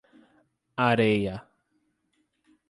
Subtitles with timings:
[0.85, 1.35] Areia